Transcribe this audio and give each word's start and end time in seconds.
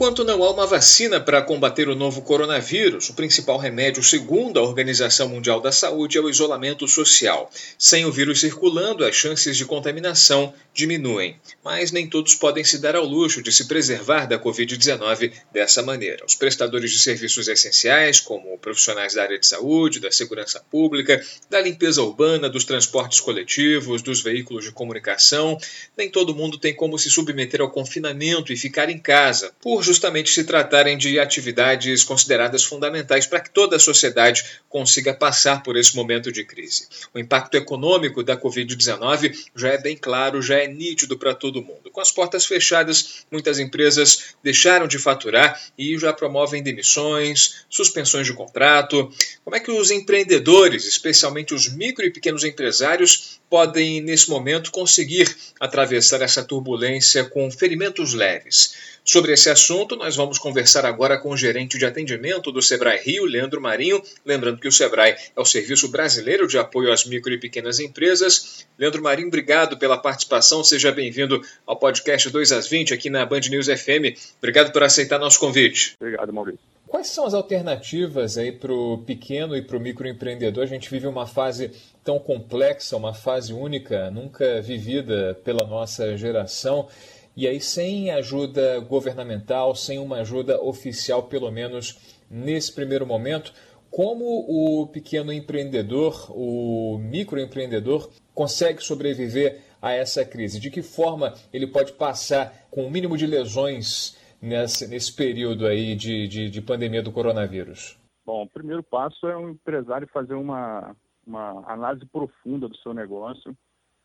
Enquanto 0.00 0.24
não 0.24 0.42
há 0.42 0.50
uma 0.50 0.66
vacina 0.66 1.20
para 1.20 1.42
combater 1.42 1.86
o 1.86 1.94
novo 1.94 2.22
coronavírus, 2.22 3.10
o 3.10 3.12
principal 3.12 3.58
remédio, 3.58 4.02
segundo 4.02 4.58
a 4.58 4.62
Organização 4.62 5.28
Mundial 5.28 5.60
da 5.60 5.70
Saúde, 5.70 6.16
é 6.16 6.20
o 6.22 6.30
isolamento 6.30 6.88
social. 6.88 7.50
Sem 7.76 8.06
o 8.06 8.10
vírus 8.10 8.40
circulando, 8.40 9.04
as 9.04 9.14
chances 9.14 9.58
de 9.58 9.66
contaminação 9.66 10.54
diminuem. 10.72 11.36
Mas 11.62 11.92
nem 11.92 12.08
todos 12.08 12.34
podem 12.34 12.64
se 12.64 12.78
dar 12.78 12.96
ao 12.96 13.04
luxo 13.04 13.42
de 13.42 13.52
se 13.52 13.68
preservar 13.68 14.24
da 14.24 14.38
Covid-19 14.38 15.34
dessa 15.52 15.82
maneira. 15.82 16.24
Os 16.24 16.34
prestadores 16.34 16.90
de 16.90 16.98
serviços 16.98 17.46
essenciais, 17.46 18.20
como 18.20 18.56
profissionais 18.56 19.12
da 19.12 19.22
área 19.24 19.38
de 19.38 19.46
saúde, 19.46 20.00
da 20.00 20.10
segurança 20.10 20.64
pública, 20.70 21.22
da 21.50 21.60
limpeza 21.60 22.02
urbana, 22.02 22.48
dos 22.48 22.64
transportes 22.64 23.20
coletivos, 23.20 24.00
dos 24.00 24.22
veículos 24.22 24.64
de 24.64 24.72
comunicação, 24.72 25.58
nem 25.94 26.08
todo 26.08 26.34
mundo 26.34 26.56
tem 26.56 26.74
como 26.74 26.98
se 26.98 27.10
submeter 27.10 27.60
ao 27.60 27.70
confinamento 27.70 28.50
e 28.50 28.56
ficar 28.56 28.88
em 28.88 28.98
casa 28.98 29.52
por 29.60 29.89
justamente 29.90 30.30
se 30.30 30.44
tratarem 30.44 30.96
de 30.96 31.18
atividades 31.18 32.04
consideradas 32.04 32.62
fundamentais 32.62 33.26
para 33.26 33.40
que 33.40 33.50
toda 33.50 33.74
a 33.74 33.80
sociedade 33.80 34.44
consiga 34.68 35.12
passar 35.12 35.64
por 35.64 35.76
esse 35.76 35.96
momento 35.96 36.30
de 36.30 36.44
crise. 36.44 36.86
O 37.12 37.18
impacto 37.18 37.56
econômico 37.56 38.22
da 38.22 38.36
Covid-19 38.36 39.36
já 39.56 39.70
é 39.70 39.78
bem 39.78 39.96
claro, 39.96 40.40
já 40.40 40.58
é 40.58 40.68
nítido 40.68 41.18
para 41.18 41.34
todo 41.34 41.60
mundo. 41.60 41.90
Com 41.90 42.00
as 42.00 42.12
portas 42.12 42.46
fechadas, 42.46 43.26
muitas 43.32 43.58
empresas 43.58 44.36
deixaram 44.44 44.86
de 44.86 44.96
faturar 44.96 45.60
e 45.76 45.98
já 45.98 46.12
promovem 46.12 46.62
demissões, 46.62 47.64
suspensões 47.68 48.28
de 48.28 48.32
contrato. 48.32 49.12
Como 49.42 49.56
é 49.56 49.60
que 49.60 49.72
os 49.72 49.90
empreendedores, 49.90 50.84
especialmente 50.84 51.52
os 51.52 51.68
micro 51.68 52.06
e 52.06 52.12
pequenos 52.12 52.44
empresários, 52.44 53.40
podem, 53.50 54.00
nesse 54.00 54.30
momento, 54.30 54.70
conseguir 54.70 55.36
atravessar 55.58 56.22
essa 56.22 56.44
turbulência 56.44 57.24
com 57.24 57.50
ferimentos 57.50 58.14
leves. 58.14 58.90
Sobre 59.04 59.32
esse 59.32 59.50
assunto, 59.50 59.79
nós 59.96 60.16
vamos 60.16 60.38
conversar 60.38 60.84
agora 60.84 61.18
com 61.18 61.30
o 61.30 61.36
gerente 61.36 61.78
de 61.78 61.84
atendimento 61.84 62.52
do 62.52 62.60
Sebrae 62.60 63.00
Rio, 63.02 63.24
Leandro 63.24 63.60
Marinho. 63.60 64.02
Lembrando 64.24 64.58
que 64.58 64.68
o 64.68 64.72
Sebrae 64.72 65.16
é 65.34 65.40
o 65.40 65.44
Serviço 65.44 65.88
Brasileiro 65.90 66.46
de 66.46 66.58
Apoio 66.58 66.92
às 66.92 67.04
Micro 67.04 67.32
e 67.32 67.38
Pequenas 67.38 67.80
Empresas. 67.80 68.66
Leandro 68.78 69.02
Marinho, 69.02 69.28
obrigado 69.28 69.78
pela 69.78 69.98
participação. 69.98 70.62
Seja 70.62 70.92
bem-vindo 70.92 71.40
ao 71.66 71.76
podcast 71.76 72.30
2 72.30 72.52
às 72.52 72.68
20 72.68 72.94
aqui 72.94 73.10
na 73.10 73.24
Band 73.24 73.40
News 73.50 73.66
FM. 73.66 74.16
Obrigado 74.38 74.72
por 74.72 74.82
aceitar 74.82 75.18
nosso 75.18 75.40
convite. 75.40 75.94
Obrigado, 76.00 76.32
Maurício. 76.32 76.60
Quais 76.90 77.06
são 77.06 77.24
as 77.24 77.34
alternativas 77.34 78.36
aí 78.36 78.50
para 78.50 78.72
o 78.72 78.98
pequeno 78.98 79.56
e 79.56 79.62
para 79.62 79.76
o 79.76 79.80
microempreendedor? 79.80 80.64
A 80.64 80.66
gente 80.66 80.90
vive 80.90 81.06
uma 81.06 81.24
fase 81.24 81.70
tão 82.02 82.18
complexa, 82.18 82.96
uma 82.96 83.14
fase 83.14 83.52
única, 83.52 84.10
nunca 84.10 84.60
vivida 84.60 85.38
pela 85.44 85.64
nossa 85.68 86.16
geração. 86.16 86.88
E 87.36 87.46
aí, 87.46 87.60
sem 87.60 88.10
ajuda 88.10 88.80
governamental, 88.80 89.74
sem 89.74 89.98
uma 89.98 90.16
ajuda 90.16 90.60
oficial, 90.62 91.24
pelo 91.24 91.50
menos 91.50 92.18
nesse 92.30 92.72
primeiro 92.72 93.06
momento, 93.06 93.52
como 93.90 94.24
o 94.48 94.86
pequeno 94.86 95.32
empreendedor, 95.32 96.30
o 96.30 96.98
microempreendedor, 96.98 98.08
consegue 98.34 98.82
sobreviver 98.82 99.62
a 99.82 99.92
essa 99.92 100.24
crise? 100.24 100.60
De 100.60 100.70
que 100.70 100.82
forma 100.82 101.34
ele 101.52 101.66
pode 101.66 101.92
passar 101.92 102.52
com 102.70 102.86
o 102.86 102.90
mínimo 102.90 103.16
de 103.16 103.26
lesões 103.26 104.16
nesse, 104.40 104.86
nesse 104.86 105.14
período 105.14 105.66
aí 105.66 105.94
de, 105.96 106.28
de, 106.28 106.50
de 106.50 106.62
pandemia 106.62 107.02
do 107.02 107.12
coronavírus? 107.12 107.98
Bom, 108.24 108.44
o 108.44 108.48
primeiro 108.48 108.82
passo 108.82 109.26
é 109.26 109.36
um 109.36 109.50
empresário 109.50 110.06
fazer 110.12 110.34
uma, 110.34 110.94
uma 111.26 111.64
análise 111.66 112.06
profunda 112.06 112.68
do 112.68 112.76
seu 112.76 112.94
negócio 112.94 113.56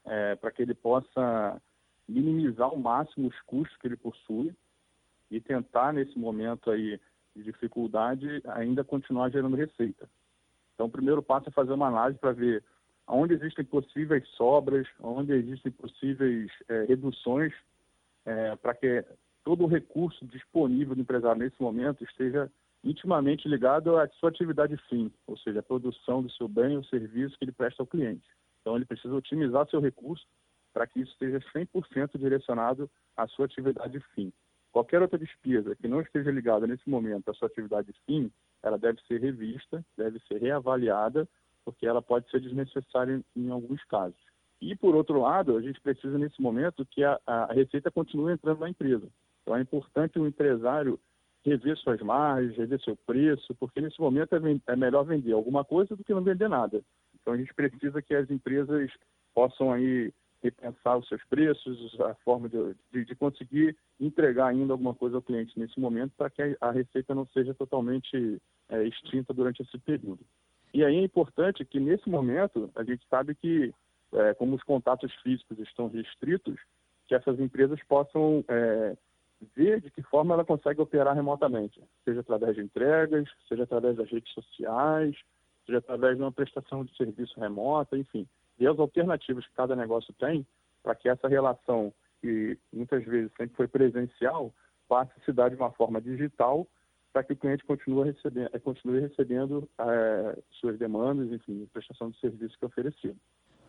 é, 0.05 0.35
para 0.35 0.51
que 0.51 0.61
ele 0.61 0.73
possa 0.73 1.61
minimizar 2.07 2.67
ao 2.67 2.77
máximo 2.77 3.27
os 3.27 3.41
custos 3.41 3.77
que 3.77 3.87
ele 3.87 3.97
possui 3.97 4.53
e 5.29 5.41
tentar, 5.41 5.93
nesse 5.93 6.17
momento 6.17 6.69
aí 6.69 6.99
de 7.35 7.43
dificuldade, 7.43 8.41
ainda 8.45 8.83
continuar 8.83 9.29
gerando 9.29 9.55
receita. 9.55 10.09
Então, 10.73 10.87
o 10.87 10.91
primeiro 10.91 11.21
passo 11.21 11.49
é 11.49 11.51
fazer 11.51 11.73
uma 11.73 11.87
análise 11.87 12.19
para 12.19 12.31
ver 12.31 12.63
onde 13.07 13.33
existem 13.33 13.63
possíveis 13.65 14.27
sobras, 14.29 14.87
onde 14.99 15.33
existem 15.33 15.71
possíveis 15.71 16.51
é, 16.67 16.85
reduções, 16.85 17.53
é, 18.25 18.55
para 18.55 18.73
que 18.73 19.03
todo 19.43 19.63
o 19.63 19.67
recurso 19.67 20.25
disponível 20.25 20.95
do 20.95 21.01
empresário 21.01 21.39
nesse 21.39 21.61
momento 21.61 22.03
esteja 22.03 22.51
intimamente 22.83 23.47
ligado 23.47 23.97
à 23.97 24.07
sua 24.09 24.29
atividade 24.29 24.77
fim, 24.89 25.11
ou 25.27 25.37
seja, 25.37 25.59
a 25.59 25.63
produção 25.63 26.21
do 26.21 26.31
seu 26.31 26.47
bem 26.47 26.77
ou 26.77 26.83
serviço 26.83 27.37
que 27.37 27.45
ele 27.45 27.51
presta 27.51 27.81
ao 27.81 27.87
cliente. 27.87 28.27
Então, 28.61 28.75
ele 28.75 28.85
precisa 28.85 29.13
otimizar 29.13 29.67
seu 29.69 29.79
recurso 29.79 30.25
para 30.75 30.85
que 30.85 30.99
isso 30.99 31.13
esteja 31.13 31.39
100% 31.55 32.17
direcionado 32.19 32.91
à 33.15 33.25
sua 33.29 33.45
atividade 33.45 33.97
fim. 34.13 34.33
Qualquer 34.73 35.01
outra 35.01 35.17
despesa 35.17 35.73
que 35.73 35.87
não 35.87 36.01
esteja 36.01 36.29
ligada 36.29 36.67
nesse 36.67 36.89
momento 36.89 37.31
à 37.31 37.33
sua 37.33 37.47
atividade 37.47 37.93
fim, 38.05 38.29
ela 38.61 38.77
deve 38.77 38.99
ser 39.07 39.21
revista, 39.21 39.81
deve 39.97 40.19
ser 40.27 40.41
reavaliada, 40.41 41.25
porque 41.63 41.87
ela 41.87 42.01
pode 42.01 42.29
ser 42.29 42.41
desnecessária 42.41 43.21
em, 43.37 43.49
alguns 43.49 43.81
casos. 43.85 44.19
E, 44.61 44.75
por 44.75 44.95
outro 44.95 45.21
lado, 45.21 45.55
a 45.55 45.61
gente 45.61 45.79
precisa, 45.79 46.17
nesse 46.17 46.41
momento, 46.41 46.85
que 46.85 47.05
a, 47.05 47.17
a 47.25 47.53
receita 47.53 47.89
continue 47.89 48.33
entrando 48.33 48.59
na 48.59 48.69
empresa. 48.69 49.07
Então 49.41 49.55
é 49.55 49.61
importante 49.61 50.19
o 50.19 50.27
empresário 50.27 50.99
rever 51.45 51.77
suas 51.77 52.01
margens, 52.01 52.57
rever 52.57 52.81
seu 52.81 52.97
preço, 52.97 53.55
porque 53.55 53.79
nesse 53.79 54.01
momento 54.01 54.35
é, 54.35 54.39
é, 54.73 54.75
melhor 54.75 55.05
vender 55.05 55.31
alguma 55.31 55.63
coisa 55.63 55.95
do 55.95 56.03
que 56.03 56.13
não 56.13 56.21
vender 56.21 56.49
nada. 56.49 56.81
Então 57.13 57.33
a 57.33 57.37
gente 57.37 57.53
precisa 57.53 58.01
que 58.01 58.13
as 58.13 58.29
empresas 58.29 58.91
possam 59.33 59.71
aí 59.71 60.11
repensar 60.45 60.97
os 60.97 61.07
seus 61.07 61.23
preços, 61.25 61.99
a 62.01 62.13
forma 62.15 62.47
de, 62.47 62.75
de, 62.91 63.05
de 63.05 63.15
conseguir 63.15 63.75
entregar 63.99 64.47
ainda 64.47 64.73
alguma 64.73 64.93
coisa 64.93 65.15
ao 65.15 65.21
cliente 65.21 65.57
nesse 65.59 65.79
momento 65.79 66.13
para 66.15 66.29
que 66.29 66.41
a, 66.41 66.55
a, 66.61 66.71
receita 66.71 67.15
não 67.15 67.25
seja 67.27 67.53
totalmente 67.53 68.41
é, 68.69 68.83
extinta 68.83 69.33
durante 69.33 69.61
esse 69.61 69.77
período. 69.79 70.19
E 70.73 70.83
aí 70.83 70.97
é 70.97 71.03
importante 71.03 71.65
que 71.65 71.79
nesse 71.79 72.09
momento 72.09 72.69
a 72.75 72.83
gente 72.83 73.05
sabe 73.09 73.33
que 73.33 73.73
é, 74.13 74.33
como 74.35 74.55
os 74.55 74.63
contatos 74.63 75.11
físicos 75.23 75.57
estão 75.59 75.87
restritos, 75.87 76.59
que 77.07 77.15
essas 77.15 77.39
empresas 77.39 77.79
possam 77.87 78.43
é, 78.47 78.95
ver 79.55 79.81
de 79.81 79.89
que 79.89 80.01
forma 80.03 80.33
ela 80.33 80.45
consegue 80.45 80.81
operar 80.81 81.15
remotamente, 81.15 81.81
seja 82.03 82.19
através 82.19 82.55
de 82.55 82.61
entregas, 82.61 83.27
seja 83.47 83.63
através 83.63 83.95
das 83.95 84.09
redes 84.09 84.31
sociais, 84.33 85.15
seja 85.65 85.79
através 85.79 86.17
de 86.17 86.23
uma 86.23 86.31
prestação 86.31 86.85
de 86.85 86.95
serviço 86.95 87.39
remota, 87.39 87.97
enfim, 87.97 88.27
ver 88.57 88.67
as 88.67 88.79
alternativas 88.79 89.45
que 89.45 89.53
cada 89.53 89.75
negócio 89.75 90.13
tem 90.13 90.45
para 90.83 90.95
que 90.95 91.09
essa 91.09 91.27
relação, 91.27 91.93
que 92.21 92.57
muitas 92.71 93.03
vezes 93.05 93.31
sempre 93.37 93.55
foi 93.55 93.67
presencial, 93.67 94.53
passe 94.87 95.11
a 95.17 95.25
se 95.25 95.31
dar 95.31 95.49
de 95.49 95.55
uma 95.55 95.71
forma 95.71 95.99
digital 95.99 96.67
para 97.11 97.23
que 97.23 97.33
o 97.33 97.37
cliente 97.37 97.63
continue 97.63 98.11
recebendo, 98.11 98.59
continue 98.59 98.99
recebendo 98.99 99.69
é, 99.79 100.37
suas 100.59 100.77
demandas, 100.77 101.31
enfim, 101.31 101.67
prestação 101.71 102.09
de 102.09 102.19
serviço 102.19 102.57
que 102.57 102.65
é 102.65 102.67
oferecido. 102.67 103.17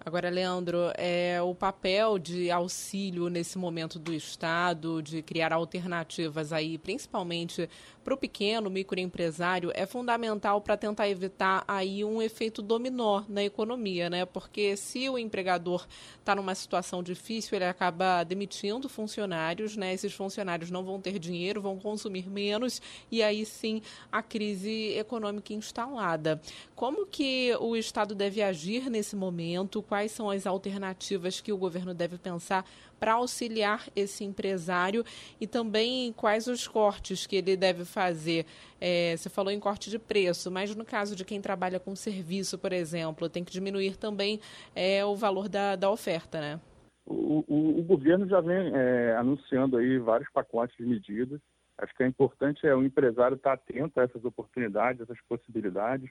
Agora, 0.07 0.31
Leandro, 0.31 0.93
é, 0.97 1.43
o 1.43 1.53
papel 1.53 2.17
de 2.17 2.49
auxílio 2.49 3.29
nesse 3.29 3.59
momento 3.59 3.99
do 3.99 4.15
Estado, 4.15 5.03
de 5.03 5.21
criar 5.21 5.53
alternativas 5.53 6.53
aí, 6.53 6.79
principalmente 6.79 7.69
para 8.05 8.15
o 8.15 8.17
pequeno, 8.17 8.71
microempresário, 8.71 9.73
é 9.75 9.85
fundamental 9.85 10.61
para 10.61 10.77
tentar 10.77 11.09
evitar 11.09 11.65
aí 11.67 12.05
um 12.05 12.23
efeito 12.23 12.63
dominó 12.63 13.25
na 13.29 13.43
economia, 13.43 14.09
né? 14.09 14.25
Porque 14.25 14.77
se 14.77 15.09
o 15.09 15.19
empregador 15.19 15.85
está 16.21 16.37
numa 16.37 16.55
situação 16.55 17.03
difícil, 17.03 17.57
ele 17.57 17.65
acaba 17.65 18.23
demitindo 18.23 18.89
funcionários, 18.89 19.77
né? 19.77 19.93
Esses 19.93 20.13
funcionários 20.13 20.71
não 20.71 20.85
vão 20.85 21.01
ter 21.01 21.19
dinheiro, 21.19 21.61
vão 21.61 21.81
consumir 21.81 22.31
menos 22.31 22.81
e 23.11 23.25
aí 23.25 23.45
sim 23.45 23.83
a 24.13 24.23
crise 24.23 24.97
econômica 24.97 25.53
instalada. 25.53 26.41
Como 26.77 27.07
que 27.07 27.57
o 27.59 27.75
Estado 27.75 28.15
deve 28.15 28.41
agir 28.41 28.89
nesse 28.89 29.17
momento? 29.17 29.83
Quais 29.97 30.13
são 30.13 30.29
as 30.29 30.47
alternativas 30.47 31.41
que 31.41 31.51
o 31.51 31.57
governo 31.57 31.95
deve 31.95 32.19
pensar 32.19 32.67
para 33.01 33.15
auxiliar 33.15 33.89
esse 33.97 34.25
empresário 34.25 35.03
e 35.41 35.47
também 35.47 36.13
quais 36.13 36.47
os 36.49 36.69
cortes 36.69 37.27
que 37.27 37.37
ele 37.37 37.57
deve 37.57 37.87
fazer. 37.87 38.45
É, 38.79 39.17
você 39.17 39.31
falou 39.31 39.51
em 39.51 39.59
corte 39.59 39.89
de 39.89 39.99
preço, 39.99 40.51
mas 40.51 40.77
no 40.77 40.85
caso 40.85 41.17
de 41.17 41.25
quem 41.25 41.41
trabalha 41.41 41.81
com 41.81 41.97
serviço, 41.97 42.59
por 42.59 42.75
exemplo, 42.75 43.27
tem 43.31 43.43
que 43.43 43.51
diminuir 43.51 43.97
também 43.97 44.39
é, 44.75 45.03
o 45.03 45.17
valor 45.17 45.49
da, 45.49 45.77
da 45.77 45.91
oferta, 45.91 46.39
né? 46.43 46.61
O, 47.07 47.43
o, 47.49 47.79
o 47.79 47.83
governo 47.83 48.29
já 48.29 48.43
vem 48.43 48.73
é, 48.75 49.17
anunciando 49.17 49.79
aí 49.79 49.99
vários 49.99 50.31
pacotes 50.31 50.77
de 50.77 50.85
medidas. 50.85 51.41
Acho 51.79 51.95
que 51.95 52.03
é 52.03 52.07
importante 52.07 52.67
é 52.67 52.75
o 52.75 52.85
empresário 52.85 53.37
estar 53.37 53.55
atento 53.55 53.99
a 53.99 54.03
essas 54.05 54.23
oportunidades, 54.27 55.01
essas 55.01 55.19
possibilidades 55.27 56.11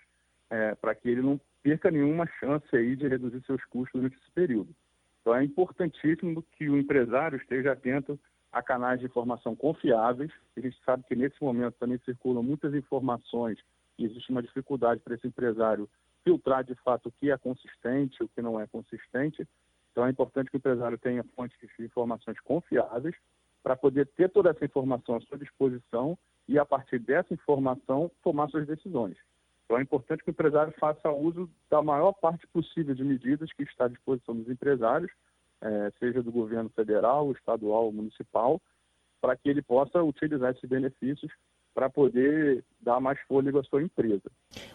é, 0.50 0.76
para 0.76 0.96
que 0.96 1.10
ele 1.10 1.22
não 1.22 1.40
perca 1.64 1.90
nenhuma 1.90 2.28
chance 2.40 2.68
aí 2.76 2.96
de 2.96 3.08
reduzir 3.08 3.44
seus 3.46 3.64
custos 3.66 4.00
durante 4.00 4.18
esse 4.18 4.32
período. 4.32 4.70
Então 5.22 5.36
é 5.36 5.44
importantíssimo 5.44 6.44
que 6.52 6.70
o 6.70 6.78
empresário 6.78 7.38
esteja 7.38 7.72
atento 7.72 8.20
a 8.52 8.62
canais 8.62 9.00
de 9.00 9.08
informação 9.08 9.56
confiáveis. 9.56 10.32
A 10.56 10.60
gente 10.60 10.78
sabe 10.86 11.04
que 11.08 11.16
nesse 11.16 11.44
momento 11.44 11.76
também 11.80 11.98
circulam 12.06 12.44
muitas 12.44 12.74
informações 12.74 13.58
e 13.98 14.06
existe 14.06 14.30
uma 14.30 14.44
dificuldade 14.44 15.02
para 15.02 15.16
esse 15.16 15.28
empresário 15.28 15.90
filtrar 16.24 16.64
de 16.64 16.76
fato 16.76 17.10
o 17.10 17.12
que 17.12 17.32
é 17.32 17.38
consistente, 17.38 18.24
o 18.24 18.30
que 18.30 18.42
não 18.42 18.60
é 18.60 18.68
consistente. 18.68 19.48
Então 19.92 20.06
é 20.06 20.10
importante 20.10 20.50
que 20.50 20.58
o 20.58 20.60
empresário 20.60 20.98
tenha 20.98 21.24
fontes 21.36 21.58
de 21.60 21.86
informações 21.86 22.40
confiáveis 22.42 23.16
para 23.64 23.76
poder 23.76 24.06
ter 24.08 24.30
toda 24.30 24.52
essa 24.52 24.64
informação 24.64 25.16
à 25.16 25.22
sua 25.22 25.38
disposição 25.38 26.18
e, 26.48 26.60
a 26.60 26.66
partir 26.66 27.00
dessa 27.00 27.34
informação, 27.34 28.12
tomar 28.22 28.48
suas 28.50 28.68
decisões. 28.68 29.18
Então, 29.66 29.80
é 29.80 29.82
importante 29.82 30.24
que 30.24 30.30
o 30.30 30.32
empresário 30.32 30.74
faça 30.80 31.10
uso 31.10 31.50
da 31.70 31.82
maior 31.82 32.14
parte 32.14 32.46
possível 32.48 32.94
de 32.94 33.04
medidas 33.04 33.52
que 33.54 33.64
está 33.64 33.86
à 33.86 33.88
disposição 33.88 34.36
dos 34.36 34.48
empresários, 34.48 35.12
é, 35.62 35.92
seja 36.00 36.22
do 36.22 36.32
governo 36.32 36.70
federal, 36.70 37.32
estadual 37.32 37.86
ou 37.86 37.92
municipal, 37.92 38.62
para 39.20 39.36
que 39.36 39.50
ele 39.50 39.64
possa 39.64 40.04
utilizar 40.04 40.52
esses 40.52 40.70
benefícios 40.70 41.32
para 41.76 41.90
poder 41.90 42.64
dar 42.82 43.02
mais 43.02 43.20
fôlego 43.28 43.60
à 43.60 43.64
sua 43.64 43.84
empresa. 43.84 44.32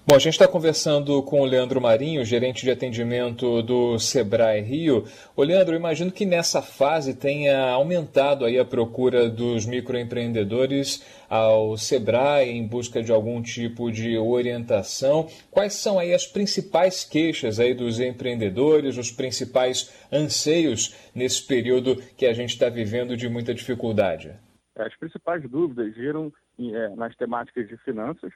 Bom, 0.06 0.14
a 0.14 0.18
gente 0.18 0.34
está 0.34 0.46
conversando 0.46 1.22
com 1.22 1.40
o 1.40 1.46
Leandro 1.46 1.80
Marinho, 1.80 2.24
gerente 2.24 2.62
de 2.62 2.70
atendimento 2.70 3.62
do 3.62 3.98
Sebrae 3.98 4.60
Rio. 4.60 5.04
Ô 5.34 5.42
Leandro, 5.42 5.74
eu 5.74 5.78
imagino 5.78 6.12
que 6.12 6.26
nessa 6.26 6.60
fase 6.60 7.14
tenha 7.14 7.70
aumentado 7.70 8.44
aí 8.44 8.58
a 8.58 8.64
procura 8.64 9.30
dos 9.30 9.64
microempreendedores 9.64 11.02
ao 11.28 11.76
Sebrae 11.78 12.50
em 12.50 12.66
busca 12.66 13.02
de 13.02 13.12
algum 13.12 13.40
tipo 13.40 13.90
de 13.90 14.18
orientação. 14.18 15.26
Quais 15.50 15.74
são 15.74 15.98
aí 15.98 16.12
as 16.12 16.26
principais 16.26 17.02
queixas 17.02 17.58
aí 17.58 17.72
dos 17.72 17.98
empreendedores, 17.98 18.98
os 18.98 19.10
principais 19.10 19.90
anseios 20.12 20.94
nesse 21.14 21.46
período 21.46 21.96
que 22.18 22.26
a 22.26 22.34
gente 22.34 22.50
está 22.50 22.68
vivendo 22.68 23.16
de 23.16 23.28
muita 23.28 23.54
dificuldade? 23.54 24.34
As 24.76 24.96
principais 24.96 25.42
dúvidas 25.48 25.94
giram 25.94 26.32
é, 26.49 26.49
nas 26.96 27.14
temáticas 27.16 27.68
de 27.68 27.76
finanças, 27.78 28.32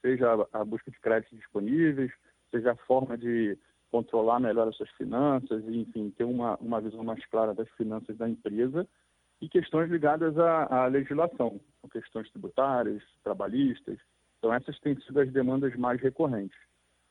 seja 0.00 0.34
a, 0.52 0.60
a 0.60 0.64
busca 0.64 0.90
de 0.90 0.98
créditos 1.00 1.38
disponíveis, 1.38 2.12
seja 2.50 2.72
a 2.72 2.76
forma 2.76 3.16
de 3.18 3.58
controlar 3.90 4.40
melhor 4.40 4.68
as 4.68 4.76
suas 4.76 4.90
finanças, 4.90 5.64
e, 5.66 5.80
enfim, 5.80 6.10
ter 6.10 6.24
uma, 6.24 6.56
uma 6.56 6.80
visão 6.80 7.02
mais 7.04 7.24
clara 7.26 7.54
das 7.54 7.68
finanças 7.72 8.16
da 8.16 8.28
empresa, 8.28 8.86
e 9.40 9.48
questões 9.48 9.90
ligadas 9.90 10.38
à, 10.38 10.84
à 10.84 10.86
legislação, 10.86 11.60
questões 11.92 12.30
tributárias, 12.30 13.02
trabalhistas. 13.22 13.98
Então, 14.38 14.52
essas 14.52 14.78
têm 14.80 14.98
sido 15.00 15.20
as 15.20 15.30
demandas 15.32 15.74
mais 15.76 16.00
recorrentes. 16.00 16.58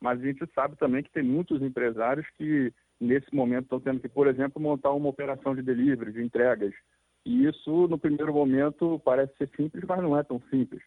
Mas 0.00 0.20
a 0.20 0.22
gente 0.22 0.44
sabe 0.54 0.76
também 0.76 1.02
que 1.02 1.10
tem 1.10 1.22
muitos 1.22 1.62
empresários 1.62 2.26
que, 2.36 2.72
nesse 3.00 3.34
momento, 3.34 3.64
estão 3.64 3.80
tendo 3.80 4.00
que, 4.00 4.08
por 4.08 4.26
exemplo, 4.26 4.60
montar 4.60 4.92
uma 4.92 5.08
operação 5.08 5.54
de 5.54 5.62
delivery, 5.62 6.12
de 6.12 6.22
entregas, 6.22 6.74
e 7.26 7.44
isso, 7.44 7.88
no 7.88 7.98
primeiro 7.98 8.32
momento, 8.32 9.02
parece 9.04 9.36
ser 9.36 9.50
simples, 9.56 9.82
mas 9.84 10.00
não 10.00 10.16
é 10.16 10.22
tão 10.22 10.40
simples. 10.48 10.80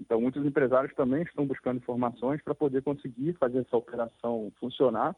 Então, 0.00 0.20
muitos 0.20 0.44
empresários 0.44 0.92
também 0.94 1.22
estão 1.22 1.46
buscando 1.46 1.76
informações 1.76 2.42
para 2.42 2.52
poder 2.52 2.82
conseguir 2.82 3.34
fazer 3.34 3.58
essa 3.60 3.76
operação 3.76 4.52
funcionar 4.58 5.14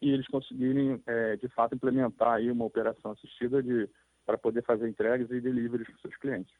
e 0.00 0.08
eles 0.08 0.28
conseguirem, 0.28 1.02
é, 1.04 1.36
de 1.36 1.48
fato, 1.48 1.74
implementar 1.74 2.34
aí 2.34 2.48
uma 2.48 2.64
operação 2.64 3.10
assistida 3.10 3.60
para 4.24 4.38
poder 4.38 4.62
fazer 4.62 4.88
entregas 4.88 5.28
e 5.32 5.40
deliveries 5.40 5.88
para 5.88 5.98
seus 5.98 6.16
clientes. 6.18 6.54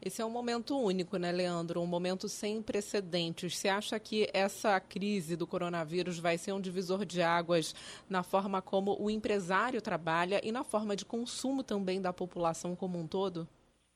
Esse 0.00 0.22
é 0.22 0.24
um 0.24 0.30
momento 0.30 0.78
único, 0.78 1.16
né, 1.16 1.32
Leandro? 1.32 1.80
Um 1.80 1.86
momento 1.86 2.28
sem 2.28 2.62
precedentes. 2.62 3.58
Você 3.58 3.68
acha 3.68 3.98
que 3.98 4.28
essa 4.32 4.78
crise 4.78 5.36
do 5.36 5.44
coronavírus 5.44 6.20
vai 6.20 6.38
ser 6.38 6.52
um 6.52 6.60
divisor 6.60 7.04
de 7.04 7.20
águas 7.20 7.74
na 8.08 8.22
forma 8.22 8.62
como 8.62 8.96
o 9.00 9.10
empresário 9.10 9.82
trabalha 9.82 10.40
e 10.44 10.52
na 10.52 10.62
forma 10.62 10.94
de 10.94 11.04
consumo 11.04 11.64
também 11.64 12.00
da 12.00 12.12
população 12.12 12.76
como 12.76 12.96
um 12.96 13.08
todo? 13.08 13.46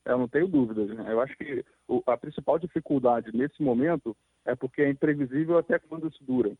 Eu 0.05 0.17
não 0.17 0.27
tenho 0.27 0.45
dúvidas. 0.45 0.89
Né? 0.89 1.05
Eu 1.07 1.21
acho 1.21 1.37
que 1.37 1.63
a 2.05 2.17
principal 2.17 2.59
dificuldade 2.59 3.31
nesse 3.33 3.63
momento 3.63 4.15
é 4.45 4.53
porque 4.53 4.81
é 4.81 4.89
imprevisível 4.89 5.57
até 5.57 5.79
quando 5.79 6.09
isso 6.09 6.21
dura. 6.21 6.51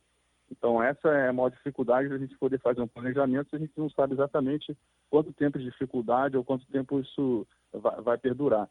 Então, 0.50 0.82
essa 0.82 1.10
é 1.10 1.28
a 1.28 1.34
maior 1.34 1.50
dificuldade 1.50 2.08
de 2.08 2.14
a 2.14 2.18
gente 2.18 2.38
poder 2.38 2.60
fazer 2.60 2.80
um 2.80 2.88
planejamento 2.88 3.50
se 3.50 3.56
a 3.58 3.60
gente 3.60 3.74
não 3.76 3.90
sabe 3.90 4.14
exatamente 4.14 4.78
quanto 5.10 5.34
tempo 5.34 5.60
de 5.60 5.66
dificuldade 5.66 6.38
ou 6.38 6.46
quanto 6.46 6.66
tempo 6.68 7.00
isso 7.00 7.46
vai 7.74 8.18
perdurar 8.18 8.70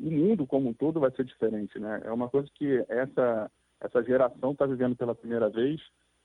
o 0.00 0.10
mundo 0.10 0.46
como 0.46 0.68
um 0.68 0.74
todo 0.74 1.00
vai 1.00 1.10
ser 1.12 1.24
diferente, 1.24 1.78
né? 1.78 2.02
É 2.04 2.12
uma 2.12 2.28
coisa 2.28 2.48
que 2.54 2.84
essa 2.88 3.50
essa 3.80 4.02
geração 4.02 4.52
está 4.52 4.66
vivendo 4.66 4.96
pela 4.96 5.14
primeira 5.14 5.48
vez, 5.48 5.80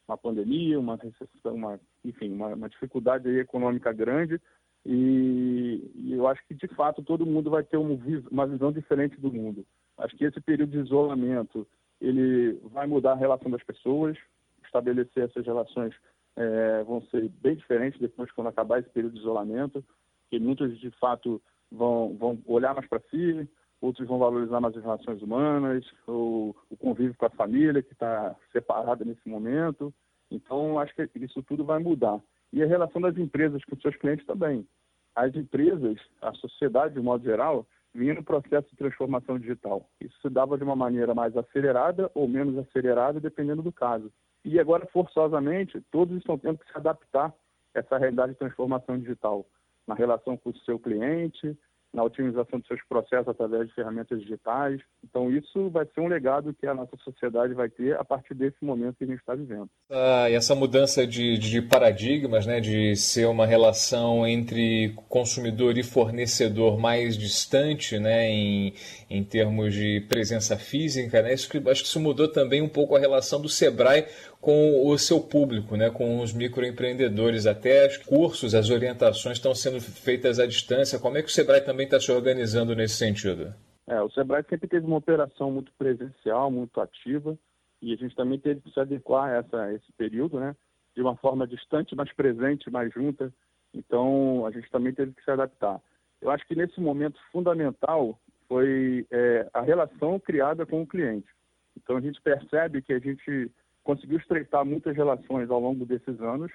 uma 0.08 0.18
pandemia, 0.18 0.80
uma 0.80 0.96
recessão, 0.96 1.54
uma, 1.54 1.80
enfim, 2.04 2.34
uma, 2.34 2.48
uma 2.48 2.68
dificuldade 2.68 3.30
econômica 3.38 3.94
grande 3.94 4.42
e, 4.86 5.92
e, 5.96 6.14
eu 6.14 6.28
acho 6.28 6.46
que 6.46 6.54
de 6.54 6.68
fato 6.70 7.02
todo 7.02 7.26
mundo 7.26 7.50
vai 7.50 7.64
ter 7.64 7.78
um, 7.78 7.98
uma 8.30 8.46
visão 8.46 8.72
diferente 8.72 9.20
do 9.20 9.32
mundo. 9.32 9.66
Acho 9.98 10.16
que 10.18 10.26
esse 10.26 10.42
período 10.42 10.72
de 10.72 10.80
isolamento 10.80 11.66
ele 12.02 12.60
vai 12.72 12.86
mudar 12.86 13.14
a 13.14 13.18
relação 13.18 13.50
das 13.50 13.64
pessoas, 13.64 14.18
estabelecer 14.66 15.24
essas 15.24 15.46
relações 15.46 15.94
é, 16.36 16.84
vão 16.84 17.02
ser 17.04 17.30
bem 17.42 17.56
diferentes 17.56 18.00
depois 18.00 18.32
quando 18.32 18.48
acabar 18.48 18.80
esse 18.80 18.90
período 18.90 19.14
de 19.14 19.20
isolamento, 19.20 19.84
que 20.30 20.40
muitos 20.40 20.78
de 20.80 20.90
fato 20.92 21.42
vão, 21.72 22.16
vão 22.18 22.42
olhar 22.46 22.74
mais 22.74 22.88
para 22.88 23.00
si, 23.10 23.48
outros 23.84 24.08
vão 24.08 24.18
valorizar 24.18 24.62
mais 24.62 24.76
as 24.78 24.82
relações 24.82 25.22
humanas, 25.22 25.86
o 26.08 26.56
convívio 26.80 27.16
com 27.18 27.26
a 27.26 27.32
família 27.32 27.84
que 27.84 27.92
está 27.92 28.34
separada 28.54 29.04
nesse 29.04 29.28
momento. 29.28 29.94
Então, 30.32 30.80
acho 30.80 30.96
que 30.96 31.10
isso 31.16 31.44
tudo 31.44 31.66
vai 31.66 31.80
mudar. 31.80 32.20
E 32.54 32.64
a 32.64 32.66
relação 32.66 33.02
das 33.02 33.18
empresas 33.18 33.64
com 33.66 33.76
seus 33.76 33.96
clientes 33.98 34.26
também. 34.26 34.66
As 35.14 35.36
empresas, 35.36 35.98
a 36.22 36.34
sociedade 36.34 36.94
de 36.94 37.02
modo 37.02 37.24
geral, 37.26 37.68
vinha 37.94 38.14
no 38.14 38.24
processo 38.24 38.70
de 38.70 38.78
transformação 38.78 39.38
digital. 39.38 39.88
Isso 40.00 40.18
se 40.22 40.30
dava 40.30 40.58
de 40.58 40.64
uma 40.64 40.76
maneira 40.76 41.14
mais 41.14 41.36
acelerada 41.36 42.10
ou 42.16 42.28
menos 42.28 42.58
acelerada, 42.58 43.20
dependendo 43.20 43.62
do 43.62 43.72
caso. 43.72 44.12
E 44.46 44.60
agora, 44.60 44.88
forçosamente, 44.88 45.82
todos 45.92 46.18
estão 46.18 46.38
tendo 46.38 46.58
que 46.58 46.72
se 46.72 46.78
adaptar 46.78 47.34
a 47.76 47.80
essa 47.80 47.98
realidade 47.98 48.32
de 48.32 48.40
transformação 48.40 48.98
digital, 48.98 49.46
na 49.86 49.94
relação 49.94 50.38
com 50.38 50.52
o 50.52 50.58
seu 50.60 50.80
cliente, 50.80 51.58
na 51.94 52.04
otimização 52.04 52.60
dos 52.60 52.68
seus 52.68 52.82
processos 52.90 53.28
através 53.28 53.68
de 53.68 53.74
ferramentas 53.74 54.20
digitais. 54.20 54.82
Então, 55.04 55.32
isso 55.32 55.70
vai 55.70 55.86
ser 55.86 56.02
um 56.02 56.08
legado 56.08 56.54
que 56.54 56.66
a 56.66 56.74
nossa 56.74 56.98
sociedade 57.04 57.54
vai 57.54 57.70
ter 57.70 57.96
a 57.96 58.04
partir 58.04 58.34
desse 58.34 58.58
momento 58.64 58.96
que 58.98 59.04
a 59.04 59.08
gente 59.08 59.20
está 59.20 59.36
vivendo. 59.36 59.70
Ah, 59.90 60.30
e 60.30 60.34
essa 60.34 60.56
mudança 60.56 61.06
de, 61.06 61.38
de 61.38 61.62
paradigmas, 61.62 62.48
né, 62.48 62.60
de 62.60 62.96
ser 62.96 63.28
uma 63.28 63.46
relação 63.46 64.26
entre 64.26 64.94
consumidor 65.08 65.78
e 65.78 65.84
fornecedor 65.84 66.80
mais 66.80 67.16
distante, 67.16 68.00
né, 68.00 68.28
em, 68.28 68.74
em 69.10 69.24
termos 69.24 69.74
de 69.74 70.02
presença 70.10 70.58
física, 70.58 71.22
né, 71.22 71.34
isso, 71.34 71.50
acho 71.70 71.84
que 71.84 71.88
isso 71.88 72.00
mudou 72.00 72.28
também 72.28 72.62
um 72.62 72.70
pouco 72.70 72.96
a 72.96 73.00
relação 73.00 73.40
do 73.40 73.50
Sebrae 73.50 74.06
com 74.44 74.86
o 74.86 74.98
seu 74.98 75.22
público, 75.22 75.78
né, 75.78 75.90
com 75.90 76.20
os 76.20 76.34
microempreendedores. 76.34 77.48
Até 77.48 77.88
os 77.88 77.96
cursos, 77.96 78.54
as 78.54 78.70
orientações 78.70 79.38
estão 79.38 79.56
sendo 79.56 79.80
feitas 79.80 80.38
à 80.38 80.46
distância. 80.46 81.00
Como 81.00 81.18
é 81.18 81.22
que 81.22 81.30
o 81.30 81.32
Sebrae 81.32 81.62
também 81.62 81.86
está 81.86 81.98
se 81.98 82.12
organizando 82.12 82.76
nesse 82.76 82.96
sentido? 82.96 83.54
É, 83.88 84.02
o 84.02 84.10
Sebrae 84.10 84.44
sempre 84.50 84.68
teve 84.68 84.86
uma 84.86 84.98
operação 84.98 85.50
muito 85.50 85.72
presencial, 85.78 86.52
muito 86.52 86.82
ativa, 86.82 87.38
e 87.82 87.94
a 87.94 87.96
gente 87.96 88.14
também 88.18 88.38
teve 88.38 88.60
que 88.60 88.70
se 88.72 88.80
adequar 88.82 89.30
a 89.30 89.38
essa, 89.38 89.72
esse 89.72 89.90
período, 89.98 90.38
né, 90.38 90.54
de 90.94 91.02
uma 91.02 91.16
forma 91.16 91.48
distante, 91.48 91.96
mais 91.96 92.12
presente, 92.12 92.70
mais 92.70 92.94
junta. 92.94 93.32
Então, 93.74 94.46
a 94.46 94.52
gente 94.52 94.70
também 94.70 94.94
teve 94.94 95.14
que 95.14 95.24
se 95.24 95.32
adaptar. 95.32 95.80
Eu 96.22 96.30
acho 96.30 96.46
que 96.46 96.56
nesse 96.56 96.82
momento 96.82 97.18
fundamental 97.32 98.20
foi 98.50 99.08
é, 99.10 99.48
a 99.54 99.62
relação 99.62 100.20
criada 100.20 100.66
com 100.66 100.82
o 100.82 100.88
cliente. 100.88 101.30
Então, 101.78 101.96
a 101.96 102.02
gente 102.02 102.22
percebe 102.22 102.82
que 102.82 102.92
a 102.92 103.00
gente 103.00 103.50
conseguiu 103.84 104.18
estreitar 104.18 104.66
muitas 104.66 104.96
relações 104.96 105.50
ao 105.50 105.60
longo 105.60 105.86
desses 105.86 106.20
anos 106.22 106.52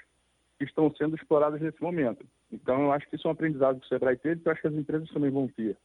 que 0.58 0.64
estão 0.64 0.92
sendo 0.96 1.14
exploradas 1.14 1.60
nesse 1.60 1.80
momento. 1.80 2.26
Então, 2.50 2.82
eu 2.82 2.92
acho 2.92 3.08
que 3.08 3.16
isso 3.16 3.26
é 3.26 3.30
um 3.30 3.32
aprendizado 3.32 3.78
que 3.78 3.86
o 3.86 3.88
Sebrae 3.88 4.16
teve 4.16 4.40
que 4.40 4.48
eu 4.48 4.52
acho 4.52 4.60
que 4.60 4.68
as 4.68 4.74
empresas 4.74 5.08
também 5.10 5.30
vão 5.30 5.46
ter. 5.46 5.76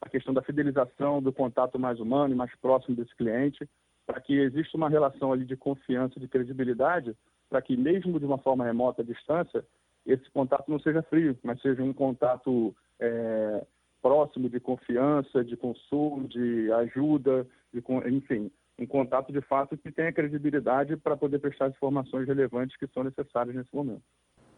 A 0.00 0.08
questão 0.08 0.32
da 0.32 0.42
fidelização, 0.42 1.22
do 1.22 1.32
contato 1.32 1.78
mais 1.78 2.00
humano 2.00 2.32
e 2.32 2.36
mais 2.36 2.54
próximo 2.56 2.96
desse 2.96 3.14
cliente, 3.14 3.68
para 4.06 4.20
que 4.20 4.34
exista 4.34 4.76
uma 4.76 4.88
relação 4.88 5.32
ali 5.32 5.44
de 5.44 5.56
confiança, 5.56 6.18
de 6.18 6.28
credibilidade, 6.28 7.14
para 7.48 7.60
que 7.60 7.76
mesmo 7.76 8.18
de 8.18 8.24
uma 8.24 8.38
forma 8.38 8.64
remota, 8.64 9.02
à 9.02 9.04
distância, 9.04 9.64
esse 10.06 10.28
contato 10.30 10.68
não 10.68 10.80
seja 10.80 11.02
frio, 11.02 11.38
mas 11.42 11.60
seja 11.60 11.82
um 11.82 11.92
contato 11.92 12.74
é, 12.98 13.64
próximo 14.00 14.48
de 14.48 14.58
confiança, 14.58 15.44
de 15.44 15.56
consolo, 15.56 16.26
de 16.26 16.72
ajuda, 16.72 17.46
de, 17.72 17.82
enfim, 18.10 18.50
um 18.82 18.86
contato 18.86 19.32
de 19.32 19.40
fato 19.40 19.76
que 19.76 19.92
tenha 19.92 20.12
credibilidade 20.12 20.96
para 20.96 21.16
poder 21.16 21.38
prestar 21.38 21.66
as 21.66 21.74
informações 21.74 22.26
relevantes 22.26 22.76
que 22.76 22.86
são 22.88 23.04
necessárias 23.04 23.54
nesse 23.54 23.74
momento. 23.74 24.02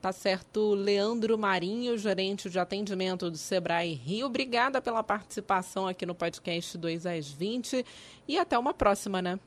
Tá 0.01 0.13
certo, 0.13 0.75
Leandro 0.75 1.39
Marinho, 1.39 1.97
gerente 1.97 2.51
de 2.51 2.59
atendimento 2.59 3.31
do 3.31 3.39
Sebrae 3.39 3.95
Rio. 3.95 4.27
Obrigada 4.27 4.83
pela 4.83 5.03
participação 5.03 5.87
aqui 5.87 6.05
no 6.05 6.15
podcast 6.15 6.77
2 6.77 7.07
às 7.07 7.33
20 7.33 7.85
e 8.29 8.39
até 8.39 8.59
uma 8.59 8.75
próxima, 8.75 9.23
né? 9.23 9.39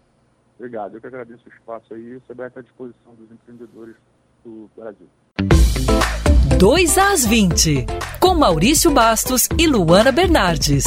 Obrigado, 0.55 0.95
eu 0.95 1.01
que 1.01 1.05
agradeço 1.05 1.43
o 1.45 1.49
espaço 1.49 1.93
aí. 1.93 2.15
O 2.15 2.21
Sebrae 2.25 2.47
está 2.47 2.59
à 2.59 2.63
disposição 2.63 3.13
dos 3.13 3.31
empreendedores 3.31 3.95
do 4.43 4.69
Brasil. 4.75 5.07
2 6.57 6.97
às 6.97 7.25
20 7.25 7.85
com 8.19 8.33
Maurício 8.33 8.89
Bastos 8.89 9.47
e 9.59 9.67
Luana 9.67 10.11
Bernardes. 10.11 10.85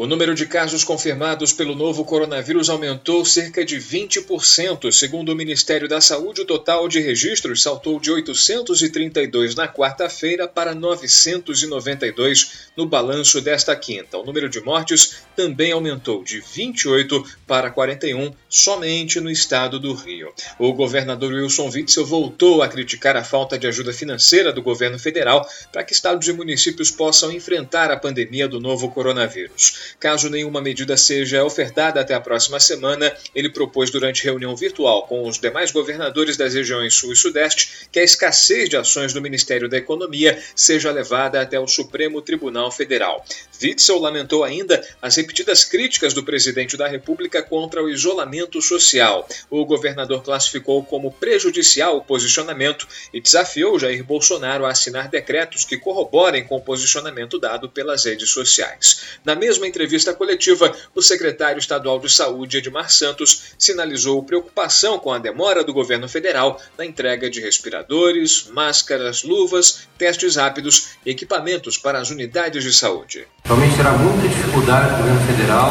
O 0.00 0.06
número 0.06 0.34
de 0.34 0.46
casos 0.46 0.82
confirmados 0.82 1.52
pelo 1.52 1.74
novo 1.74 2.06
coronavírus 2.06 2.70
aumentou 2.70 3.22
cerca 3.22 3.62
de 3.62 3.76
20%. 3.76 4.90
Segundo 4.90 5.28
o 5.28 5.36
Ministério 5.36 5.86
da 5.86 6.00
Saúde, 6.00 6.40
o 6.40 6.46
total 6.46 6.88
de 6.88 7.00
registros 7.00 7.62
saltou 7.62 8.00
de 8.00 8.10
832 8.10 9.54
na 9.54 9.68
quarta-feira 9.68 10.48
para 10.48 10.74
992 10.74 12.70
no 12.74 12.86
balanço 12.86 13.42
desta 13.42 13.76
quinta. 13.76 14.16
O 14.16 14.24
número 14.24 14.48
de 14.48 14.62
mortes 14.62 15.16
também 15.36 15.72
aumentou 15.72 16.24
de 16.24 16.40
28 16.40 17.22
para 17.46 17.70
41 17.70 18.32
somente 18.48 19.20
no 19.20 19.30
estado 19.30 19.78
do 19.78 19.92
Rio. 19.92 20.32
O 20.58 20.72
governador 20.72 21.34
Wilson 21.34 21.68
Witzel 21.68 22.06
voltou 22.06 22.62
a 22.62 22.68
criticar 22.68 23.18
a 23.18 23.24
falta 23.24 23.58
de 23.58 23.66
ajuda 23.66 23.92
financeira 23.92 24.50
do 24.50 24.62
governo 24.62 24.98
federal 24.98 25.46
para 25.70 25.84
que 25.84 25.92
estados 25.92 26.26
e 26.26 26.32
municípios 26.32 26.90
possam 26.90 27.30
enfrentar 27.30 27.90
a 27.90 27.98
pandemia 27.98 28.48
do 28.48 28.58
novo 28.58 28.90
coronavírus. 28.90 29.89
Caso 29.98 30.30
nenhuma 30.30 30.60
medida 30.60 30.96
seja 30.96 31.44
ofertada 31.44 32.00
até 32.00 32.14
a 32.14 32.20
próxima 32.20 32.60
semana, 32.60 33.12
ele 33.34 33.50
propôs 33.50 33.90
durante 33.90 34.24
reunião 34.24 34.54
virtual 34.54 35.06
com 35.06 35.26
os 35.28 35.38
demais 35.38 35.70
governadores 35.70 36.36
das 36.36 36.54
regiões 36.54 36.94
Sul 36.94 37.12
e 37.12 37.16
Sudeste 37.16 37.88
que 37.90 37.98
a 37.98 38.04
escassez 38.04 38.68
de 38.68 38.76
ações 38.76 39.12
do 39.12 39.20
Ministério 39.20 39.68
da 39.68 39.76
Economia 39.76 40.40
seja 40.54 40.90
levada 40.90 41.40
até 41.40 41.58
o 41.58 41.66
Supremo 41.66 42.22
Tribunal 42.22 42.70
Federal. 42.70 43.24
Witzel 43.62 43.98
lamentou 43.98 44.42
ainda 44.44 44.82
as 45.02 45.16
repetidas 45.16 45.64
críticas 45.64 46.14
do 46.14 46.24
presidente 46.24 46.76
da 46.76 46.88
República 46.88 47.42
contra 47.42 47.82
o 47.82 47.90
isolamento 47.90 48.60
social. 48.62 49.28
O 49.50 49.64
governador 49.64 50.22
classificou 50.22 50.82
como 50.84 51.12
prejudicial 51.12 51.96
o 51.96 52.04
posicionamento 52.04 52.86
e 53.12 53.20
desafiou 53.20 53.78
Jair 53.78 54.04
Bolsonaro 54.04 54.64
a 54.64 54.70
assinar 54.70 55.08
decretos 55.08 55.64
que 55.64 55.76
corroborem 55.76 56.44
com 56.44 56.56
o 56.56 56.62
posicionamento 56.62 57.38
dado 57.38 57.68
pelas 57.68 58.04
redes 58.04 58.30
sociais. 58.30 59.18
Na 59.24 59.34
mesma 59.34 59.66
entrevista, 59.66 59.79
entrevista 59.80 60.12
coletiva, 60.12 60.70
o 60.94 61.00
secretário 61.00 61.58
estadual 61.58 61.98
de 61.98 62.12
Saúde, 62.12 62.58
Edmar 62.58 62.90
Santos, 62.90 63.54
sinalizou 63.56 64.22
preocupação 64.22 64.98
com 64.98 65.10
a 65.10 65.18
demora 65.18 65.64
do 65.64 65.72
governo 65.72 66.06
federal 66.06 66.60
na 66.76 66.84
entrega 66.84 67.30
de 67.30 67.40
respiradores, 67.40 68.46
máscaras, 68.52 69.22
luvas, 69.22 69.88
testes 69.96 70.36
rápidos 70.36 70.90
e 71.04 71.10
equipamentos 71.10 71.78
para 71.78 71.98
as 71.98 72.10
unidades 72.10 72.62
de 72.62 72.74
saúde. 72.74 73.26
Realmente 73.46 73.74
terá 73.74 73.92
muita 73.92 74.28
dificuldade 74.28 74.92
o 74.92 74.96
governo 74.98 75.26
federal 75.26 75.70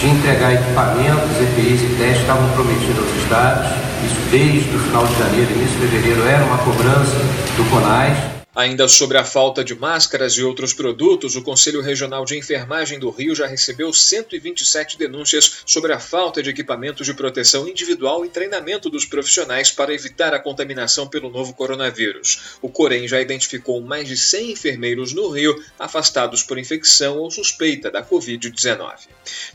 de 0.00 0.06
entregar 0.06 0.54
equipamentos, 0.54 1.36
EPIs 1.36 1.82
e 1.82 1.96
testes 1.98 2.16
que 2.16 2.20
estavam 2.22 2.50
prometidos 2.54 2.98
aos 2.98 3.22
estados. 3.22 3.66
Isso 4.06 4.30
desde 4.30 4.74
o 4.74 4.78
final 4.78 5.06
de 5.06 5.18
janeiro, 5.18 5.52
início 5.52 5.78
de 5.80 5.86
fevereiro, 5.86 6.22
era 6.22 6.44
uma 6.44 6.56
cobrança 6.64 7.18
do 7.58 7.70
CONAS. 7.70 8.39
Ainda 8.52 8.88
sobre 8.88 9.16
a 9.16 9.24
falta 9.24 9.62
de 9.62 9.76
máscaras 9.76 10.32
e 10.32 10.42
outros 10.42 10.72
produtos, 10.72 11.36
o 11.36 11.42
Conselho 11.42 11.80
Regional 11.80 12.24
de 12.24 12.36
Enfermagem 12.36 12.98
do 12.98 13.08
Rio 13.08 13.32
já 13.32 13.46
recebeu 13.46 13.92
127 13.92 14.98
denúncias 14.98 15.62
sobre 15.64 15.92
a 15.92 16.00
falta 16.00 16.42
de 16.42 16.50
equipamentos 16.50 17.06
de 17.06 17.14
proteção 17.14 17.68
individual 17.68 18.24
e 18.24 18.28
treinamento 18.28 18.90
dos 18.90 19.04
profissionais 19.04 19.70
para 19.70 19.94
evitar 19.94 20.34
a 20.34 20.40
contaminação 20.40 21.06
pelo 21.06 21.30
novo 21.30 21.54
coronavírus. 21.54 22.58
O 22.60 22.68
Corém 22.68 23.06
já 23.06 23.20
identificou 23.20 23.80
mais 23.80 24.08
de 24.08 24.16
100 24.16 24.50
enfermeiros 24.50 25.12
no 25.12 25.28
Rio 25.28 25.54
afastados 25.78 26.42
por 26.42 26.58
infecção 26.58 27.18
ou 27.18 27.30
suspeita 27.30 27.88
da 27.88 28.04
Covid-19. 28.04 29.06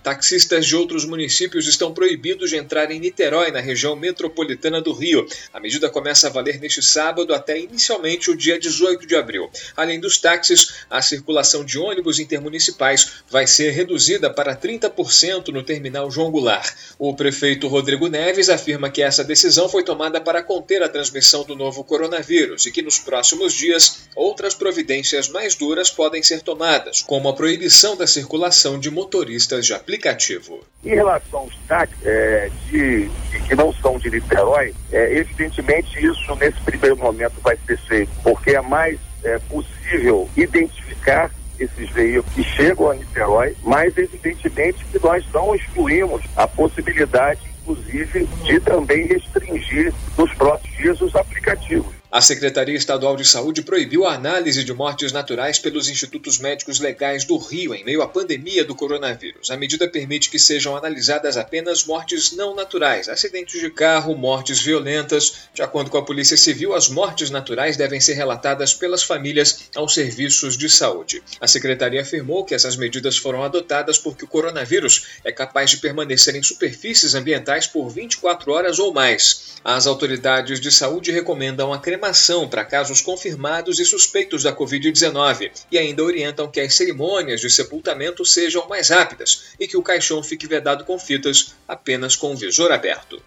Taxistas 0.02 0.66
de 0.66 0.74
outros 0.74 1.04
municípios 1.04 1.68
estão 1.68 1.94
proibidos 1.94 2.50
de 2.50 2.56
entrar 2.56 2.90
em 2.92 3.02
Niterói, 3.02 3.52
na 3.52 3.60
região 3.60 3.94
metropolitana 3.94 4.82
do 4.82 4.94
Rio. 4.94 5.28
A 5.54 5.60
medida 5.60 5.90
começa 5.90 6.28
a 6.28 6.30
valer 6.32 6.62
neste 6.62 6.82
sábado 6.82 7.34
até 7.34 7.60
inicialmente 7.60 8.32
o 8.32 8.38
dia 8.38 8.58
18 8.58 8.86
18 8.96 9.08
de 9.08 9.16
abril. 9.16 9.50
Além 9.76 10.00
dos 10.00 10.18
táxis, 10.18 10.86
a 10.90 11.02
circulação 11.02 11.64
de 11.64 11.78
ônibus 11.78 12.20
intermunicipais 12.20 13.24
vai 13.30 13.46
ser 13.46 13.72
reduzida 13.72 14.30
para 14.30 14.56
30% 14.56 15.50
no 15.50 15.64
terminal 15.64 16.10
João 16.10 16.32
Goulart. 16.32 16.74
O 16.98 17.16
prefeito 17.16 17.68
Rodrigo 17.68 18.08
Neves 18.08 18.50
afirma 18.50 18.90
que 18.90 19.02
essa 19.02 19.24
decisão 19.24 19.68
foi 19.68 19.84
tomada 19.84 20.22
para 20.22 20.42
conter 20.42 20.82
a 20.82 20.90
transmissão 20.90 21.44
do 21.44 21.56
novo 21.56 21.84
coronavírus 21.84 22.66
e 22.66 22.72
que 22.72 22.82
nos 22.82 23.00
próximos 23.00 23.54
dias 23.54 24.08
outras 24.16 24.54
providências 24.54 25.30
mais 25.30 25.56
duras 25.56 25.90
podem 25.90 26.24
ser 26.24 26.42
tomadas, 26.42 27.02
como 27.02 27.30
a 27.30 27.34
proibição 27.34 27.96
da 27.98 28.08
circulação 28.08 28.80
de 28.80 28.90
motoristas 28.90 29.66
de 29.66 29.74
aplicativo. 29.74 30.64
Em 30.84 30.96
relação 30.96 31.40
aos 31.42 31.56
táxis 31.68 31.98
é, 32.04 32.50
de, 32.70 33.10
que 33.48 33.56
não 33.56 33.74
são 33.74 33.98
de 33.98 34.10
Niterói, 34.10 34.74
é, 34.92 35.18
evidentemente 35.18 36.04
isso 36.06 36.36
nesse 36.36 36.60
primeiro 36.62 36.96
momento 36.98 37.34
vai 37.42 37.58
ser 37.66 37.78
feito, 37.80 38.12
porque 38.24 38.52
é 38.52 38.62
mais 38.62 38.75
é, 39.24 39.40
possível 39.50 40.30
identificar 40.36 41.32
esses 41.60 41.90
veículos 41.92 42.34
que 42.34 42.44
chegam 42.44 42.92
a 42.92 42.96
Niterói, 42.96 43.56
mas 43.64 43.98
evidentemente 43.98 44.84
que 44.92 45.00
nós 45.02 45.24
não 45.34 45.56
excluímos 45.56 46.22
a 46.36 46.46
possibilidade, 46.48 47.40
inclusive, 47.62 48.28
de 48.44 48.60
também 48.60 49.08
restringir 49.08 49.94
nos 50.18 50.34
próximos 50.34 50.78
dias 50.78 51.02
os 51.02 51.16
aplicativos. 51.16 51.96
A 52.16 52.22
Secretaria 52.22 52.78
Estadual 52.78 53.18
de 53.18 53.26
Saúde 53.26 53.62
proibiu 53.62 54.06
a 54.06 54.14
análise 54.14 54.64
de 54.64 54.74
mortes 54.74 55.12
naturais 55.12 55.60
pelos 55.60 55.90
institutos 55.90 56.40
médicos 56.40 56.80
legais 56.80 57.26
do 57.26 57.36
Rio 57.36 57.76
em 57.76 57.84
meio 57.84 58.02
à 58.02 58.08
pandemia 58.08 58.64
do 58.64 58.74
coronavírus. 58.74 59.52
A 59.52 59.58
medida 59.58 59.86
permite 59.86 60.30
que 60.30 60.40
sejam 60.40 60.78
analisadas 60.78 61.36
apenas 61.36 61.84
mortes 61.84 62.32
não 62.32 62.56
naturais, 62.56 63.10
acidentes 63.10 63.60
de 63.60 63.70
carro, 63.70 64.16
mortes 64.16 64.62
violentas. 64.62 65.50
De 65.54 65.62
acordo 65.62 65.92
com 65.92 65.98
a 65.98 66.06
Polícia 66.06 66.38
Civil, 66.38 66.74
as 66.74 66.88
mortes 66.88 67.30
naturais 67.30 67.76
devem 67.76 68.00
ser 68.00 68.14
relatadas 68.14 68.74
pelas 68.74 69.04
famílias 69.04 69.70
aos 69.76 69.94
serviços 69.94 70.58
de 70.58 70.70
saúde. 70.70 71.22
A 71.42 71.48
secretaria 71.48 72.02
afirmou 72.02 72.46
que 72.46 72.56
essas 72.56 72.78
medidas 72.78 73.18
foram 73.18 73.44
adotadas 73.44 73.98
porque 73.98 74.24
o 74.24 74.28
coronavírus 74.30 75.20
é 75.22 75.34
capaz 75.34 75.70
de 75.70 75.78
permanecer 75.80 76.34
em 76.34 76.42
superfícies 76.42 77.14
ambientais 77.14 77.68
por 77.68 77.90
24 77.90 78.54
horas 78.54 78.80
ou 78.80 78.94
mais. 78.94 79.56
As 79.66 79.86
autoridades 79.86 80.62
de 80.62 80.72
saúde 80.72 81.12
recomendam 81.12 81.74
a 81.74 81.80
cremação 81.80 82.05
para 82.50 82.64
casos 82.64 83.02
confirmados 83.02 83.80
e 83.80 83.86
suspeitos 83.86 84.44
da 84.44 84.56
Covid-19 84.56 85.52
e 85.72 85.78
ainda 85.78 86.04
orientam 86.04 86.50
que 86.50 86.60
as 86.60 86.76
cerimônias 86.76 87.42
de 87.42 87.50
sepultamento 87.50 88.24
sejam 88.24 88.68
mais 88.68 88.90
rápidas 88.90 89.46
e 89.60 89.68
que 89.68 89.78
o 89.78 89.82
caixão 89.82 90.22
fique 90.22 90.48
vedado 90.48 90.86
com 90.86 91.00
fitas 91.00 91.56
apenas 91.68 92.16
com 92.16 92.34
o 92.34 92.38
visor 92.38 92.72
aberto. 92.72 93.22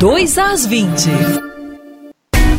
2 0.00 0.38
às 0.38 0.66
20. 0.66 1.45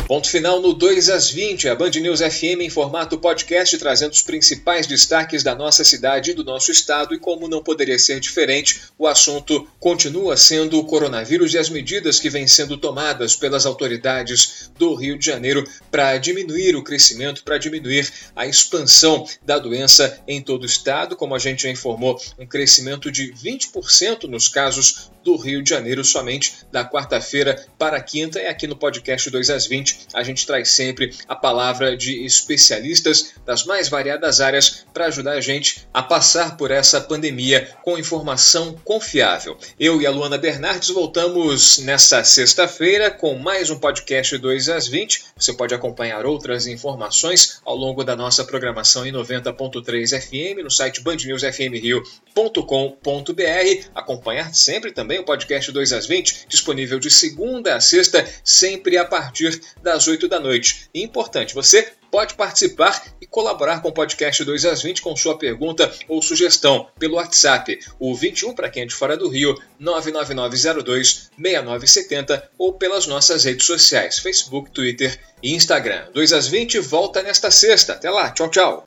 Ponto 0.08 0.30
final 0.30 0.62
no 0.62 0.72
2 0.72 1.10
às 1.10 1.30
20, 1.30 1.68
a 1.68 1.74
Band 1.74 1.90
News 1.90 2.20
FM 2.20 2.62
em 2.62 2.70
formato 2.70 3.18
podcast, 3.18 3.76
trazendo 3.76 4.12
os 4.12 4.22
principais 4.22 4.86
destaques 4.86 5.42
da 5.42 5.54
nossa 5.54 5.84
cidade 5.84 6.30
e 6.30 6.34
do 6.34 6.42
nosso 6.42 6.72
estado. 6.72 7.14
E 7.14 7.18
como 7.18 7.46
não 7.46 7.62
poderia 7.62 7.98
ser 7.98 8.18
diferente, 8.18 8.80
o 8.96 9.06
assunto 9.06 9.68
continua 9.78 10.34
sendo 10.34 10.78
o 10.78 10.84
coronavírus 10.86 11.52
e 11.52 11.58
as 11.58 11.68
medidas 11.68 12.18
que 12.18 12.30
vêm 12.30 12.46
sendo 12.46 12.78
tomadas 12.78 13.36
pelas 13.36 13.66
autoridades 13.66 14.70
do 14.78 14.94
Rio 14.94 15.18
de 15.18 15.26
Janeiro 15.26 15.62
para 15.90 16.16
diminuir 16.16 16.74
o 16.74 16.82
crescimento, 16.82 17.44
para 17.44 17.58
diminuir 17.58 18.10
a 18.34 18.46
expansão 18.46 19.26
da 19.44 19.58
doença 19.58 20.18
em 20.26 20.40
todo 20.40 20.62
o 20.62 20.66
estado. 20.66 21.16
Como 21.16 21.34
a 21.34 21.38
gente 21.38 21.64
já 21.64 21.68
informou, 21.68 22.18
um 22.38 22.46
crescimento 22.46 23.12
de 23.12 23.30
20% 23.30 24.22
nos 24.22 24.48
casos 24.48 25.10
do 25.22 25.36
Rio 25.36 25.62
de 25.62 25.68
Janeiro 25.68 26.02
somente 26.02 26.54
da 26.72 26.88
quarta-feira 26.88 27.66
para 27.78 28.00
quinta. 28.00 28.40
E 28.40 28.46
aqui 28.46 28.66
no 28.66 28.74
podcast 28.74 29.28
2 29.28 29.50
às 29.50 29.66
20 29.66 29.97
a 30.14 30.22
gente 30.22 30.46
traz 30.46 30.70
sempre 30.70 31.14
a 31.28 31.34
palavra 31.34 31.96
de 31.96 32.24
especialistas 32.24 33.34
das 33.44 33.64
mais 33.64 33.88
variadas 33.88 34.40
áreas 34.40 34.86
para 34.92 35.06
ajudar 35.06 35.32
a 35.32 35.40
gente 35.40 35.86
a 35.92 36.02
passar 36.02 36.56
por 36.56 36.70
essa 36.70 37.00
pandemia 37.00 37.68
com 37.82 37.98
informação 37.98 38.74
confiável. 38.84 39.56
Eu 39.78 40.00
e 40.00 40.06
a 40.06 40.10
Luana 40.10 40.38
Bernardes 40.38 40.90
voltamos 40.90 41.78
nesta 41.78 42.22
sexta-feira 42.24 43.10
com 43.10 43.38
mais 43.38 43.70
um 43.70 43.78
podcast 43.78 44.36
2 44.36 44.68
às 44.68 44.86
20. 44.86 45.24
Você 45.36 45.52
pode 45.52 45.74
acompanhar 45.74 46.26
outras 46.26 46.66
informações 46.66 47.60
ao 47.64 47.76
longo 47.76 48.04
da 48.04 48.16
nossa 48.16 48.44
programação 48.44 49.06
em 49.06 49.12
90.3 49.12 50.20
FM 50.20 50.62
no 50.62 50.70
site 50.70 51.00
bandnewsfmrio.com.br. 51.00 53.88
Acompanhar 53.94 54.54
sempre 54.54 54.92
também 54.92 55.18
o 55.18 55.24
podcast 55.24 55.70
2 55.70 55.92
às 55.92 56.06
20, 56.06 56.46
disponível 56.48 56.98
de 56.98 57.10
segunda 57.10 57.76
a 57.76 57.80
sexta, 57.80 58.26
sempre 58.42 58.96
a 58.96 59.04
partir 59.04 59.60
das 59.88 60.06
8 60.06 60.28
da 60.28 60.38
noite. 60.38 60.88
E 60.92 61.02
importante, 61.02 61.54
você 61.54 61.90
pode 62.10 62.34
participar 62.34 63.02
e 63.20 63.26
colaborar 63.26 63.80
com 63.80 63.88
o 63.88 63.92
podcast 63.92 64.44
2 64.44 64.66
às 64.66 64.82
20 64.82 65.00
com 65.00 65.16
sua 65.16 65.38
pergunta 65.38 65.90
ou 66.06 66.20
sugestão 66.20 66.88
pelo 66.98 67.14
WhatsApp, 67.16 67.78
o 67.98 68.14
21 68.14 68.54
para 68.54 68.68
quem 68.68 68.82
é 68.82 68.86
de 68.86 68.94
fora 68.94 69.16
do 69.16 69.28
Rio, 69.28 69.54
99902 69.78 71.30
6970 71.38 72.50
ou 72.58 72.74
pelas 72.74 73.06
nossas 73.06 73.44
redes 73.44 73.66
sociais, 73.66 74.18
Facebook, 74.18 74.70
Twitter 74.70 75.18
e 75.42 75.54
Instagram. 75.54 76.04
2 76.12 76.32
às 76.34 76.46
20 76.48 76.80
volta 76.80 77.22
nesta 77.22 77.50
sexta. 77.50 77.94
Até 77.94 78.10
lá, 78.10 78.30
tchau, 78.30 78.50
tchau. 78.50 78.84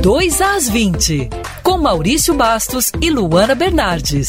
2 0.00 0.40
às 0.40 0.68
20, 0.68 1.28
com 1.64 1.78
Maurício 1.78 2.32
Bastos 2.34 2.92
e 3.02 3.10
Luana 3.10 3.54
Bernardes. 3.54 4.28